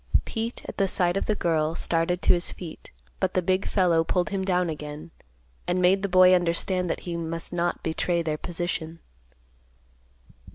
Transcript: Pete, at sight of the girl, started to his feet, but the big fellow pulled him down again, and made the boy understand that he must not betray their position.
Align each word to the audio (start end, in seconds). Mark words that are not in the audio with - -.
Pete, 0.25 0.65
at 0.67 0.89
sight 0.89 1.15
of 1.15 1.27
the 1.27 1.35
girl, 1.35 1.75
started 1.75 2.23
to 2.23 2.33
his 2.33 2.51
feet, 2.51 2.89
but 3.19 3.35
the 3.35 3.41
big 3.43 3.67
fellow 3.67 4.03
pulled 4.03 4.31
him 4.31 4.43
down 4.43 4.67
again, 4.67 5.11
and 5.67 5.79
made 5.79 6.01
the 6.01 6.09
boy 6.09 6.33
understand 6.33 6.89
that 6.89 7.01
he 7.01 7.15
must 7.15 7.53
not 7.53 7.83
betray 7.83 8.23
their 8.23 8.39
position. 8.39 8.97